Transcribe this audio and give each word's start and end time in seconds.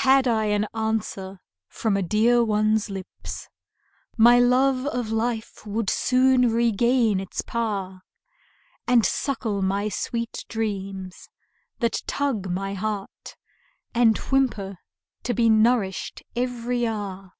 Had 0.00 0.26
I 0.26 0.46
an 0.46 0.66
answer 0.74 1.40
from 1.68 1.94
a 1.94 2.00
dear 2.00 2.42
one's 2.42 2.88
lips, 2.88 3.50
My 4.16 4.38
love 4.38 4.86
of 4.86 5.10
life 5.12 5.66
would 5.66 5.90
soon 5.90 6.50
regain 6.54 7.20
its 7.20 7.42
power; 7.42 8.00
And 8.86 9.04
suckle 9.04 9.60
my 9.60 9.90
sweet 9.90 10.46
dreams, 10.48 11.28
that 11.80 12.00
tug 12.06 12.48
my 12.48 12.72
heart, 12.72 13.36
And 13.94 14.16
whimper 14.16 14.78
to 15.24 15.34
be 15.34 15.50
nourished 15.50 16.22
every 16.34 16.86
hour. 16.86 17.32